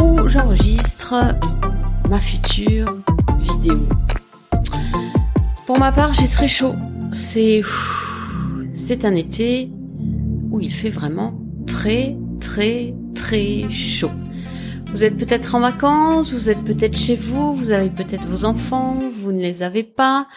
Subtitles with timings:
[0.00, 1.14] où j'enregistre
[2.08, 2.86] ma future
[3.40, 3.86] vidéo
[5.66, 6.74] Pour ma part, j'ai très chaud.
[7.12, 7.62] C'est
[8.72, 9.70] c'est un été
[10.50, 11.34] où il fait vraiment
[11.66, 14.10] très très très chaud.
[14.88, 18.98] Vous êtes peut-être en vacances, vous êtes peut-être chez vous, vous avez peut-être vos enfants,
[19.20, 20.28] vous ne les avez pas.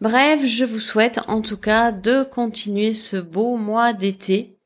[0.00, 4.56] Bref, je vous souhaite en tout cas de continuer ce beau mois d'été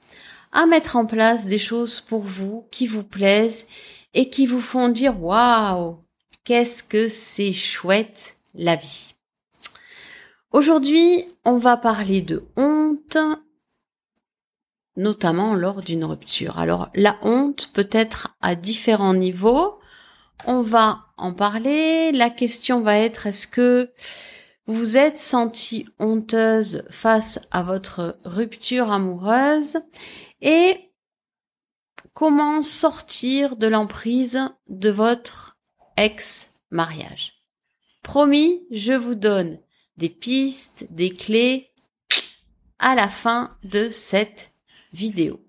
[0.53, 3.67] à mettre en place des choses pour vous qui vous plaisent
[4.17, 5.99] et qui vous font dire waouh,
[6.43, 9.15] qu'est-ce que c'est chouette la vie.
[10.51, 13.19] Aujourd'hui, on va parler de honte
[14.97, 16.59] notamment lors d'une rupture.
[16.59, 19.79] Alors la honte peut être à différents niveaux.
[20.47, 22.11] On va en parler.
[22.13, 23.91] La question va être est-ce que
[24.67, 29.77] vous êtes senti honteuse face à votre rupture amoureuse?
[30.41, 30.86] Et
[32.17, 35.59] comment sortir de l'emprise de votre
[35.99, 37.35] ex-mariage?
[38.03, 39.59] Promis, je vous donne
[39.99, 41.69] des pistes, des clés
[42.79, 44.51] à la fin de cette
[44.95, 45.41] vidéo.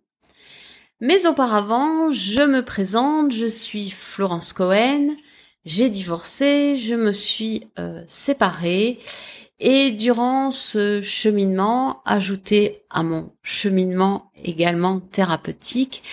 [1.00, 5.16] Mais auparavant, je me présente, je suis Florence Cohen,
[5.64, 9.00] j'ai divorcé, je me suis euh, séparée
[9.60, 16.04] et durant ce cheminement, ajouté à mon cheminement également thérapeutique,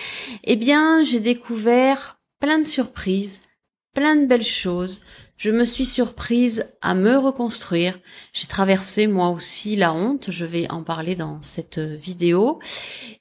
[0.43, 3.41] eh bien, j'ai découvert plein de surprises,
[3.93, 5.01] plein de belles choses,
[5.37, 7.99] je me suis surprise à me reconstruire.
[8.31, 12.59] J'ai traversé moi aussi la honte, je vais en parler dans cette vidéo.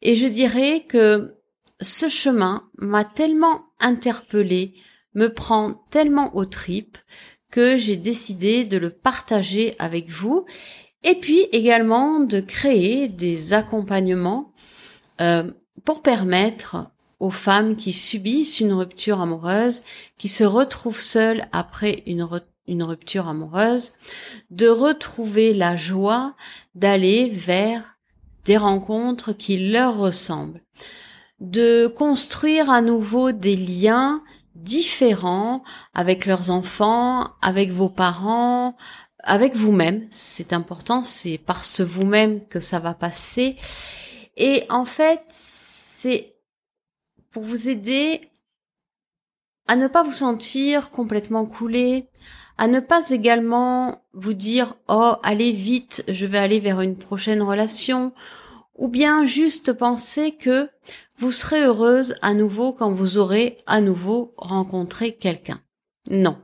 [0.01, 1.35] Et je dirais que
[1.81, 4.75] ce chemin m'a tellement interpellée,
[5.15, 6.99] me prend tellement aux tripes
[7.55, 10.45] que j'ai décidé de le partager avec vous.
[11.05, 14.53] Et puis également de créer des accompagnements
[15.21, 15.53] euh,
[15.85, 19.83] pour permettre aux femmes qui subissent une rupture amoureuse,
[20.19, 22.29] qui se retrouvent seules après une,
[22.67, 23.93] une rupture amoureuse,
[24.51, 26.35] de retrouver la joie
[26.75, 27.85] d'aller vers
[28.45, 30.61] des rencontres qui leur ressemblent,
[31.39, 35.63] de construire à nouveau des liens différents
[35.95, 38.77] avec leurs enfants, avec vos parents,
[39.19, 40.07] avec vous-même.
[40.11, 43.57] C'est important, c'est par ce vous-même que ça va passer.
[44.37, 46.35] Et en fait, c'est
[47.31, 48.21] pour vous aider
[49.67, 52.09] à ne pas vous sentir complètement coulé,
[52.59, 57.43] à ne pas également vous dire oh allez vite, je vais aller vers une prochaine
[57.43, 58.13] relation,
[58.77, 60.69] ou bien juste penser que
[61.17, 65.63] vous serez heureuse à nouveau quand vous aurez à nouveau rencontré quelqu'un.
[66.11, 66.39] Non.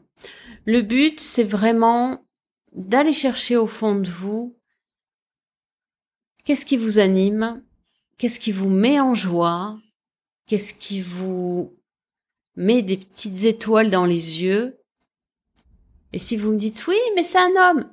[0.65, 2.25] Le but, c'est vraiment
[2.73, 4.57] d'aller chercher au fond de vous
[6.45, 7.63] qu'est-ce qui vous anime,
[8.19, 9.77] qu'est-ce qui vous met en joie,
[10.51, 11.79] Qu'est-ce qui vous
[12.57, 14.81] met des petites étoiles dans les yeux
[16.12, 17.89] Et si vous me dites oui, mais c'est un homme,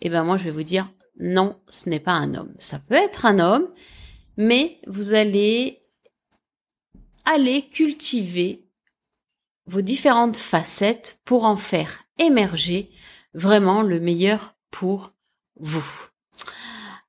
[0.00, 2.54] eh ben moi je vais vous dire non, ce n'est pas un homme.
[2.58, 3.68] Ça peut être un homme,
[4.36, 5.82] mais vous allez
[7.24, 8.64] aller cultiver
[9.66, 12.90] vos différentes facettes pour en faire émerger
[13.34, 15.12] vraiment le meilleur pour
[15.60, 16.08] vous.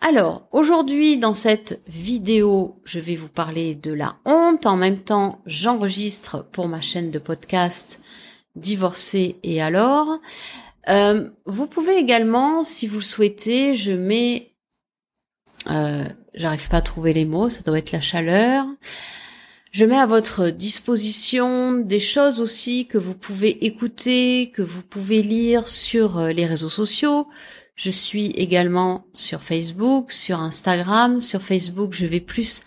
[0.02, 4.66] Alors, aujourd'hui, dans cette vidéo, je vais vous parler de la honte.
[4.66, 8.02] En même temps, j'enregistre pour ma chaîne de podcast
[8.56, 10.20] Divorcé et alors.
[10.88, 14.54] Euh, vous pouvez également, si vous le souhaitez, je mets...
[15.68, 18.66] Euh, J'arrive pas à trouver les mots, ça doit être la chaleur.
[19.72, 25.22] Je mets à votre disposition des choses aussi que vous pouvez écouter, que vous pouvez
[25.22, 27.28] lire sur euh, les réseaux sociaux.
[27.76, 31.22] Je suis également sur Facebook, sur Instagram.
[31.22, 32.62] Sur Facebook, je vais plus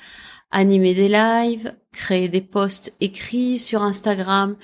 [0.50, 4.56] animer des lives, créer des posts écrits sur Instagram.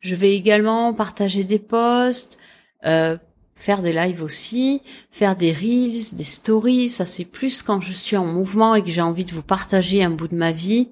[0.00, 2.38] Je vais également partager des posts,
[2.86, 3.16] euh,
[3.54, 6.88] faire des lives aussi, faire des reels, des stories.
[6.88, 10.04] Ça, c'est plus quand je suis en mouvement et que j'ai envie de vous partager
[10.04, 10.90] un bout de ma vie.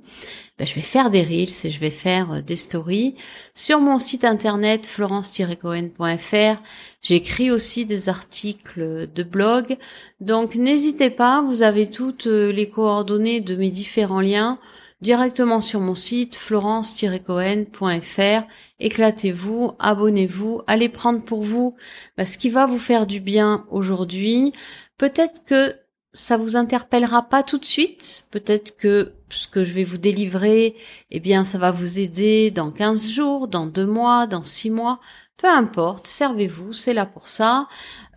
[0.57, 3.17] Ben, je vais faire des reels et je vais faire euh, des stories.
[3.55, 6.63] Sur mon site internet florence-cohen.fr,
[7.03, 9.77] j'écris aussi des articles de blog.
[10.21, 14.61] Donc n'hésitez pas, vous avez toutes euh, les coordonnées de mes différents liens
[15.05, 18.43] directement sur mon site florence-cohen.fr.
[18.81, 21.77] Éclatez-vous, abonnez-vous, allez prendre pour vous
[22.17, 24.53] ben, ce qui va vous faire du bien aujourd'hui.
[24.97, 25.77] Peut-être que
[26.15, 28.25] ça vous interpellera pas tout de suite.
[28.31, 30.75] Peut-être que ce que je vais vous délivrer,
[31.11, 35.01] eh bien, ça va vous aider dans 15 jours, dans 2 mois, dans 6 mois.
[35.37, 37.69] peu importe, servez-vous, c'est là pour ça.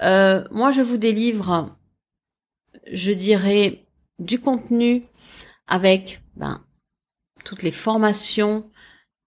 [0.02, 1.76] Euh, moi, je vous délivre,
[2.94, 3.84] je dirais,
[4.20, 5.04] du contenu
[5.68, 6.62] avec ben,
[7.48, 8.70] toutes les formations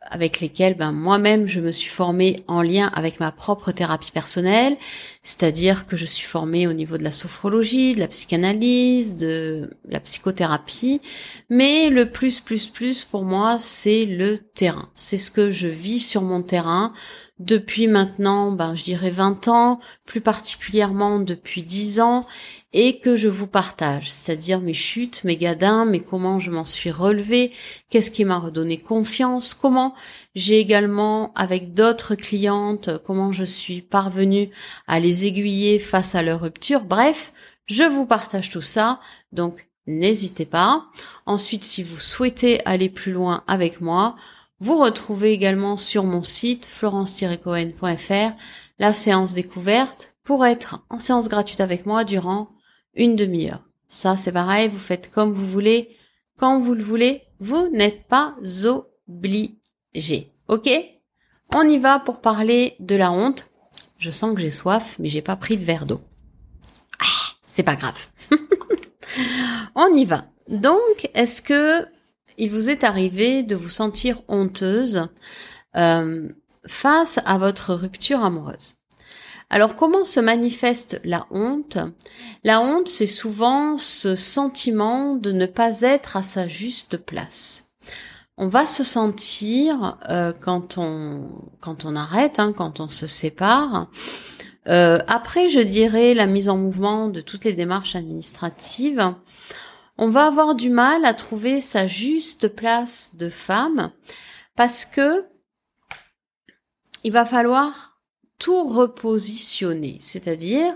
[0.02, 4.76] avec lesquelles ben, moi-même je me suis formée en lien avec ma propre thérapie personnelle,
[5.22, 10.00] c'est-à-dire que je suis formée au niveau de la sophrologie, de la psychanalyse, de la
[10.00, 11.00] psychothérapie,
[11.48, 16.00] mais le plus plus plus pour moi c'est le terrain, c'est ce que je vis
[16.00, 16.92] sur mon terrain
[17.40, 22.26] depuis maintenant, ben, je dirais 20 ans, plus particulièrement depuis 10 ans,
[22.72, 26.90] et que je vous partage, c'est-à-dire mes chutes, mes gadins, mais comment je m'en suis
[26.90, 27.50] relevée,
[27.88, 29.94] qu'est-ce qui m'a redonné confiance, comment
[30.34, 34.50] j'ai également, avec d'autres clientes, comment je suis parvenue
[34.86, 36.84] à les aiguiller face à leur rupture.
[36.84, 37.32] Bref,
[37.66, 39.00] je vous partage tout ça,
[39.32, 40.86] donc n'hésitez pas.
[41.24, 44.14] Ensuite, si vous souhaitez aller plus loin avec moi,
[44.60, 48.32] vous retrouvez également sur mon site florence-cohen.fr
[48.78, 52.50] la séance découverte pour être en séance gratuite avec moi durant
[52.94, 53.64] une demi-heure.
[53.88, 55.96] Ça, c'est pareil, vous faites comme vous voulez,
[56.38, 58.36] quand vous le voulez, vous n'êtes pas
[59.08, 60.32] obligé.
[60.48, 60.70] Ok?
[61.54, 63.50] On y va pour parler de la honte.
[63.98, 66.00] Je sens que j'ai soif, mais j'ai pas pris de verre d'eau.
[67.00, 68.06] Ah, c'est pas grave.
[69.74, 70.26] On y va.
[70.48, 71.86] Donc, est-ce que
[72.40, 75.08] il vous est arrivé de vous sentir honteuse
[75.76, 76.28] euh,
[76.66, 78.74] face à votre rupture amoureuse
[79.52, 81.76] alors comment se manifeste la honte?
[82.44, 87.72] La honte, c'est souvent ce sentiment de ne pas être à sa juste place.
[88.36, 91.28] On va se sentir euh, quand on
[91.60, 93.88] quand on arrête, hein, quand on se sépare.
[94.68, 99.14] Euh, après, je dirais la mise en mouvement de toutes les démarches administratives.
[100.02, 103.92] On va avoir du mal à trouver sa juste place de femme
[104.56, 105.26] parce que
[107.04, 108.00] il va falloir
[108.38, 109.98] tout repositionner.
[110.00, 110.74] C'est-à-dire,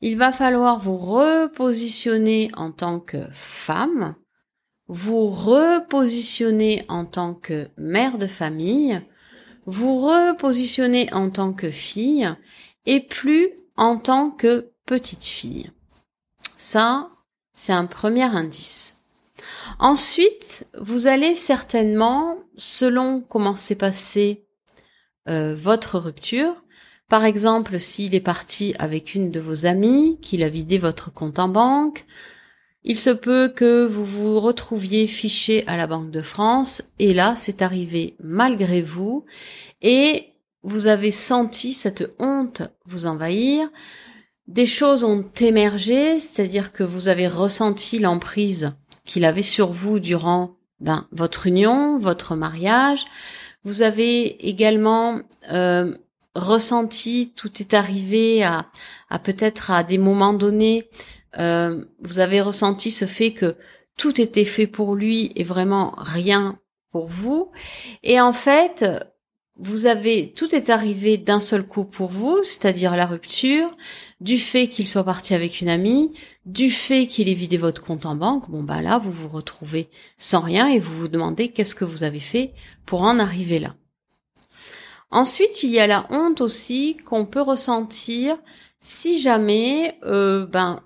[0.00, 4.14] il va falloir vous repositionner en tant que femme,
[4.88, 9.02] vous repositionner en tant que mère de famille,
[9.66, 12.26] vous repositionner en tant que fille
[12.86, 15.70] et plus en tant que petite fille.
[16.56, 17.10] Ça,
[17.52, 18.96] c'est un premier indice.
[19.78, 24.44] Ensuite, vous allez certainement, selon comment s'est passée
[25.28, 26.62] euh, votre rupture,
[27.12, 31.38] par exemple, s'il est parti avec une de vos amies, qu'il a vidé votre compte
[31.38, 32.06] en banque,
[32.84, 37.34] il se peut que vous vous retrouviez fiché à la Banque de France et là,
[37.36, 39.26] c'est arrivé malgré vous
[39.82, 40.32] et
[40.62, 43.68] vous avez senti cette honte vous envahir.
[44.52, 48.74] Des choses ont émergé, c'est-à-dire que vous avez ressenti l'emprise
[49.06, 53.06] qu'il avait sur vous durant ben, votre union, votre mariage.
[53.64, 55.20] Vous avez également
[55.50, 55.96] euh,
[56.34, 58.66] ressenti, tout est arrivé à,
[59.08, 60.86] à peut-être à des moments donnés,
[61.38, 63.56] euh, vous avez ressenti ce fait que
[63.96, 66.58] tout était fait pour lui et vraiment rien
[66.90, 67.50] pour vous.
[68.02, 68.84] Et en fait,
[69.56, 73.70] vous avez tout est arrivé d'un seul coup pour vous, c'est-à-dire la rupture,
[74.22, 76.12] du fait qu'il soit parti avec une amie,
[76.46, 78.48] du fait qu'il ait vidé votre compte en banque.
[78.48, 82.04] Bon bah là, vous vous retrouvez sans rien et vous vous demandez qu'est-ce que vous
[82.04, 82.52] avez fait
[82.86, 83.74] pour en arriver là.
[85.10, 88.38] Ensuite, il y a la honte aussi qu'on peut ressentir
[88.80, 90.84] si jamais euh, ben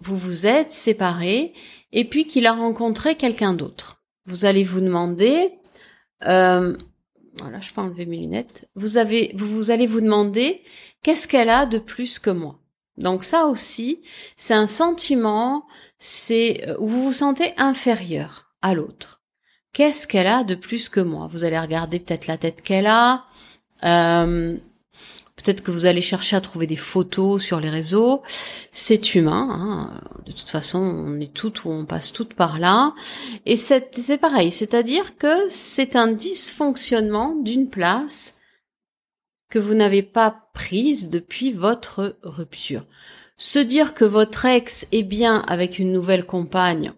[0.00, 1.52] vous vous êtes séparés
[1.92, 4.02] et puis qu'il a rencontré quelqu'un d'autre.
[4.24, 5.52] Vous allez vous demander,
[6.24, 6.74] euh,
[7.40, 8.68] voilà, je peux enlever mes lunettes.
[8.74, 10.62] Vous avez, vous, vous allez vous demander
[11.02, 12.59] qu'est-ce qu'elle a de plus que moi.
[13.00, 14.00] Donc ça aussi,
[14.36, 15.66] c'est un sentiment,
[15.98, 19.20] c'est euh, où vous vous sentez inférieur à l'autre.
[19.72, 21.28] Qu'est-ce qu'elle a de plus que moi?
[21.32, 23.24] Vous allez regarder peut-être la tête qu'elle a,
[23.84, 24.56] euh,
[25.42, 28.22] Peut-être que vous allez chercher à trouver des photos sur les réseaux.
[28.72, 29.48] C'est humain.
[29.50, 30.00] Hein.
[30.26, 32.94] De toute façon, on est toutes ou on passe toutes par là.
[33.46, 34.50] Et c'est pareil.
[34.50, 38.36] C'est-à-dire que c'est un dysfonctionnement d'une place
[39.50, 42.86] que vous n'avez pas prise depuis votre rupture.
[43.36, 46.92] Se dire que votre ex est bien avec une nouvelle compagne,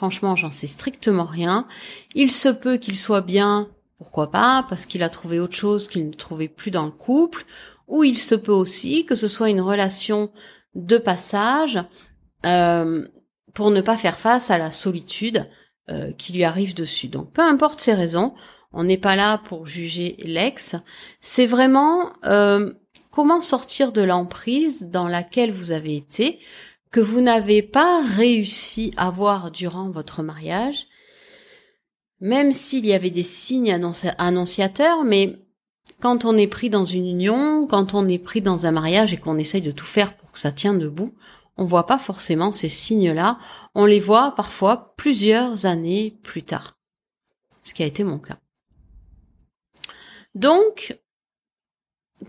[0.00, 1.66] franchement, j'en sais strictement rien.
[2.14, 6.06] Il se peut qu'il soit bien pourquoi pas Parce qu'il a trouvé autre chose qu'il
[6.06, 7.44] ne trouvait plus dans le couple.
[7.86, 10.30] Ou il se peut aussi que ce soit une relation
[10.74, 11.78] de passage
[12.46, 13.06] euh,
[13.52, 15.46] pour ne pas faire face à la solitude
[15.90, 17.08] euh, qui lui arrive dessus.
[17.08, 18.32] Donc peu importe ses raisons,
[18.72, 20.76] on n'est pas là pour juger l'ex.
[21.20, 22.72] C'est vraiment euh,
[23.10, 26.38] comment sortir de l'emprise dans laquelle vous avez été,
[26.90, 30.86] que vous n'avez pas réussi à voir durant votre mariage
[32.20, 33.72] même s'il y avait des signes
[34.18, 35.38] annonciateurs, mais
[36.00, 39.16] quand on est pris dans une union, quand on est pris dans un mariage et
[39.16, 41.14] qu'on essaye de tout faire pour que ça tienne debout,
[41.56, 43.38] on voit pas forcément ces signes-là.
[43.74, 46.78] On les voit parfois plusieurs années plus tard.
[47.62, 48.38] Ce qui a été mon cas.
[50.34, 50.98] Donc,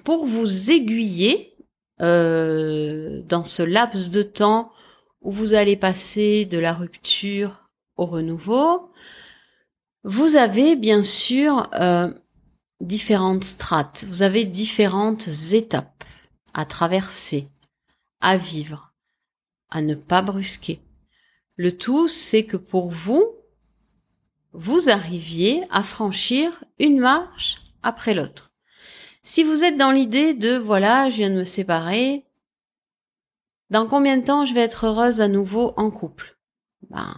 [0.03, 1.55] pour vous aiguiller
[2.01, 4.72] euh, dans ce laps de temps
[5.22, 8.91] où vous allez passer de la rupture au renouveau,
[10.03, 12.12] vous avez bien sûr euh,
[12.79, 16.03] différentes strates, vous avez différentes étapes
[16.53, 17.48] à traverser,
[18.20, 18.93] à vivre,
[19.70, 20.81] à ne pas brusquer.
[21.55, 23.24] Le tout, c'est que pour vous,
[24.53, 28.53] vous arriviez à franchir une marche après l'autre.
[29.23, 32.25] Si vous êtes dans l'idée de voilà, je viens de me séparer,
[33.69, 36.38] dans combien de temps je vais être heureuse à nouveau en couple?
[36.89, 37.15] Ben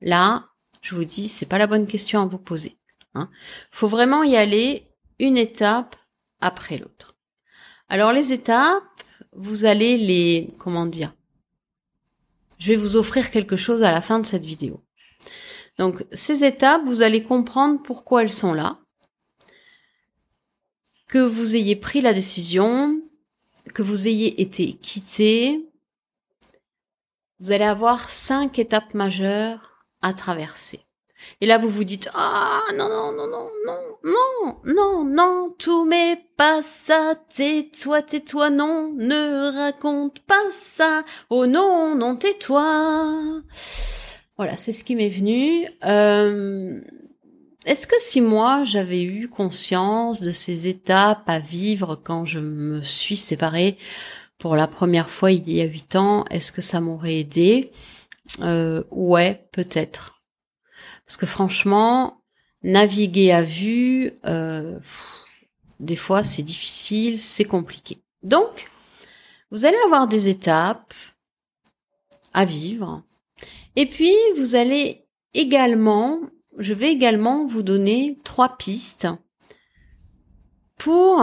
[0.00, 0.48] là,
[0.82, 2.78] je vous dis, c'est pas la bonne question à vous poser.
[3.14, 3.30] Hein.
[3.70, 5.96] Faut vraiment y aller une étape
[6.40, 7.16] après l'autre.
[7.88, 8.82] Alors les étapes,
[9.32, 11.14] vous allez les comment dire
[12.58, 14.82] Je vais vous offrir quelque chose à la fin de cette vidéo.
[15.78, 18.80] Donc ces étapes, vous allez comprendre pourquoi elles sont là,
[21.08, 23.00] que vous ayez pris la décision,
[23.74, 25.66] que vous ayez été quitté.
[27.40, 30.80] Vous allez avoir cinq étapes majeures à traverser.
[31.40, 35.84] Et là, vous vous dites, ah, non, non, non, non, non, non, non, non, tout
[35.84, 43.42] m'est pas ça, tais-toi, tais-toi, non, ne raconte pas ça, oh non, non, tais-toi.
[44.36, 45.66] Voilà, c'est ce qui m'est venu.
[45.84, 46.80] Euh,
[47.68, 52.82] est-ce que si moi j'avais eu conscience de ces étapes à vivre quand je me
[52.82, 53.76] suis séparée
[54.38, 57.70] pour la première fois il y a huit ans, est-ce que ça m'aurait aidé?
[58.40, 60.24] Euh, Ouais, peut-être.
[61.06, 62.22] Parce que franchement,
[62.62, 64.78] naviguer à vue, euh,
[65.78, 67.98] des fois c'est difficile, c'est compliqué.
[68.22, 68.66] Donc,
[69.50, 70.94] vous allez avoir des étapes
[72.32, 73.02] à vivre.
[73.76, 76.20] Et puis, vous allez également,
[76.58, 79.08] je vais également vous donner trois pistes
[80.76, 81.22] pour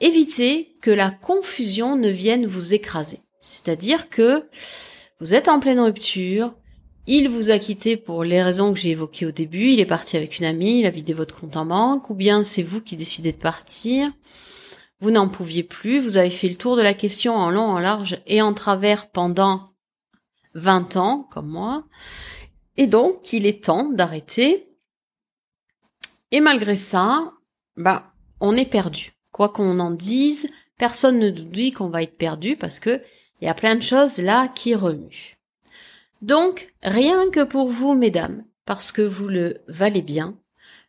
[0.00, 3.20] éviter que la confusion ne vienne vous écraser.
[3.40, 4.48] C'est-à-dire que
[5.20, 6.54] vous êtes en pleine rupture,
[7.06, 10.16] il vous a quitté pour les raisons que j'ai évoquées au début, il est parti
[10.16, 12.96] avec une amie, il a vidé votre compte en banque, ou bien c'est vous qui
[12.96, 14.10] décidez de partir,
[15.00, 17.78] vous n'en pouviez plus, vous avez fait le tour de la question en long, en
[17.78, 19.66] large et en travers pendant
[20.54, 21.84] 20 ans, comme moi,
[22.76, 24.68] et donc il est temps d'arrêter.
[26.30, 27.28] Et malgré ça,
[27.76, 29.12] bah, on est perdu.
[29.32, 33.02] Quoi qu'on en dise, personne ne nous dit qu'on va être perdu parce que
[33.40, 35.34] il y a plein de choses là qui remuent.
[36.22, 40.38] Donc, rien que pour vous, mesdames, parce que vous le valez bien,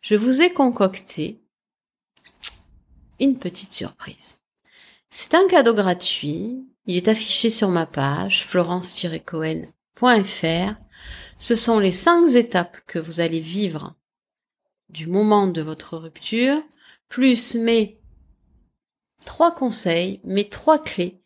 [0.01, 1.41] je vous ai concocté
[3.19, 4.39] une petite surprise.
[5.09, 6.63] C'est un cadeau gratuit.
[6.85, 10.84] Il est affiché sur ma page florence-cohen.fr.
[11.37, 13.95] Ce sont les cinq étapes que vous allez vivre
[14.89, 16.57] du moment de votre rupture,
[17.09, 17.99] plus mes
[19.25, 21.21] trois conseils, mes trois clés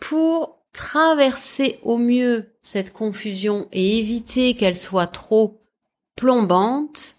[0.00, 5.60] pour traverser au mieux cette confusion et éviter qu'elle soit trop
[6.16, 7.16] plombante.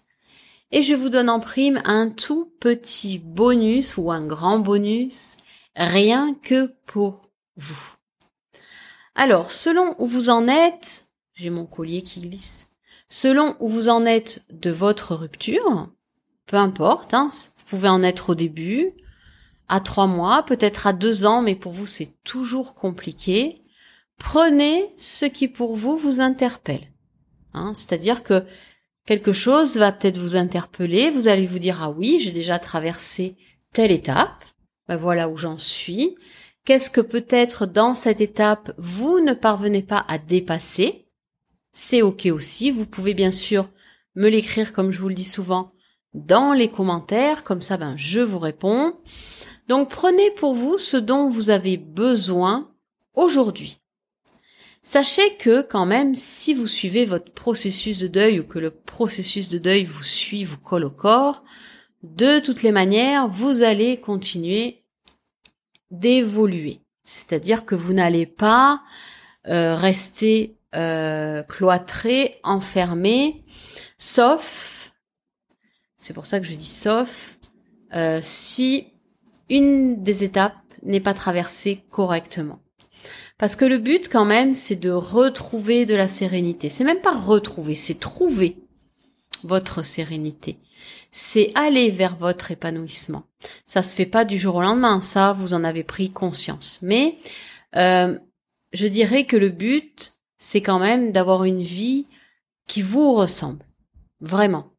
[0.70, 5.36] Et je vous donne en prime un tout petit bonus ou un grand bonus,
[5.76, 7.22] rien que pour
[7.56, 7.94] vous.
[9.14, 12.68] Alors, selon où vous en êtes, j'ai mon collier qui glisse,
[13.08, 15.90] selon où vous en êtes de votre rupture,
[16.46, 18.92] peu importe, hein, vous pouvez en être au début,
[19.68, 23.62] à trois mois, peut-être à deux ans, mais pour vous c'est toujours compliqué.
[24.18, 26.92] Prenez ce qui pour vous vous interpelle.
[27.54, 28.44] Hein, C'est-à-dire que
[29.06, 33.36] quelque chose va peut-être vous interpeller, vous allez vous dire ah oui, j'ai déjà traversé
[33.72, 34.44] telle étape,
[34.88, 36.16] ben voilà où j'en suis.
[36.64, 41.01] Qu'est-ce que peut-être dans cette étape vous ne parvenez pas à dépasser?
[41.72, 42.70] C'est ok aussi.
[42.70, 43.68] Vous pouvez bien sûr
[44.14, 45.72] me l'écrire comme je vous le dis souvent
[46.14, 48.94] dans les commentaires, comme ça ben je vous réponds.
[49.68, 52.70] Donc prenez pour vous ce dont vous avez besoin
[53.14, 53.78] aujourd'hui.
[54.82, 59.48] Sachez que quand même, si vous suivez votre processus de deuil ou que le processus
[59.48, 61.44] de deuil vous suit, vous colle au corps,
[62.02, 64.82] de toutes les manières, vous allez continuer
[65.92, 66.80] d'évoluer.
[67.04, 68.82] C'est-à-dire que vous n'allez pas
[69.46, 73.44] euh, rester euh, cloîtré, enfermé,
[73.98, 74.92] sauf,
[75.96, 77.38] c'est pour ça que je dis sauf,
[77.94, 78.88] euh, si
[79.48, 82.60] une des étapes n'est pas traversée correctement.
[83.38, 86.68] Parce que le but quand même, c'est de retrouver de la sérénité.
[86.68, 88.56] C'est même pas retrouver, c'est trouver.
[89.44, 90.58] votre sérénité.
[91.10, 93.24] C'est aller vers votre épanouissement.
[93.66, 96.78] Ça se fait pas du jour au lendemain, ça vous en avez pris conscience.
[96.82, 97.18] Mais
[97.76, 98.18] euh,
[98.72, 102.04] je dirais que le but, c'est quand même d'avoir une vie
[102.66, 103.64] qui vous ressemble,
[104.20, 104.72] vraiment.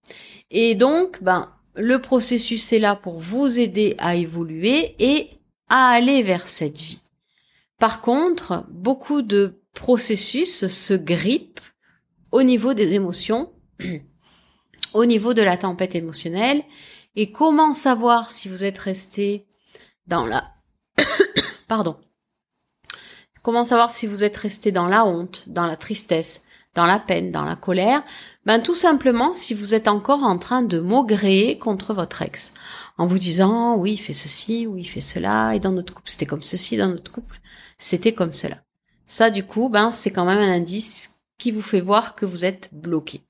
[0.52, 5.30] Et donc, ben, le processus est là pour vous aider à évoluer et
[5.70, 7.02] à aller vers cette vie.
[7.80, 11.62] Par contre, beaucoup de processus se grippent
[12.34, 13.54] au niveau des émotions,
[14.94, 16.62] au niveau de la tempête émotionnelle.
[17.16, 19.48] Et comment savoir si vous êtes resté
[20.08, 20.44] dans la...
[21.70, 21.96] Pardon.
[23.44, 26.44] Comment savoir si vous êtes resté dans la honte, dans la tristesse,
[26.76, 28.02] dans la peine, dans la colère?
[28.46, 32.54] Ben tout simplement si vous êtes encore en train de maugréer contre votre ex,
[32.98, 36.10] en vous disant oui il fait ceci, oui il fait cela, et dans notre couple
[36.10, 37.42] c'était comme ceci, dans notre couple
[37.78, 38.64] c'était comme cela.
[39.08, 42.46] Ça du coup ben c'est quand même un indice qui vous fait voir que vous
[42.46, 43.24] êtes bloqué.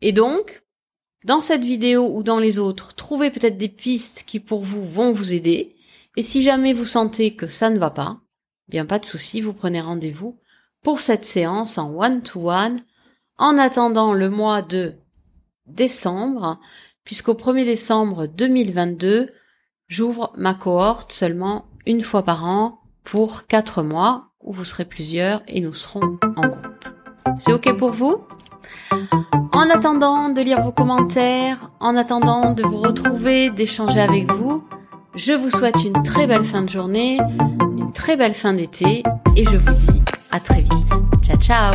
[0.00, 0.62] Et donc
[1.24, 5.12] dans cette vidéo ou dans les autres, trouvez peut-être des pistes qui pour vous vont
[5.12, 5.76] vous aider.
[6.16, 8.18] Et si jamais vous sentez que ça ne va pas,
[8.68, 10.38] bien pas de souci, vous prenez rendez-vous
[10.82, 12.78] pour cette séance en one-to-one.
[13.38, 14.94] En attendant le mois de
[15.66, 16.58] décembre,
[17.04, 19.30] puisqu'au 1er décembre 2022,
[19.88, 25.42] j'ouvre ma cohorte seulement une fois par an pour quatre mois où vous serez plusieurs
[25.48, 26.88] et nous serons en groupe.
[27.36, 28.16] C'est ok pour vous?
[29.52, 34.64] En attendant de lire vos commentaires, en attendant de vous retrouver, d'échanger avec vous,
[35.14, 37.18] je vous souhaite une très belle fin de journée,
[38.06, 39.02] très belle fin d'été
[39.34, 40.92] et je vous dis à très vite.
[41.24, 41.74] Ciao ciao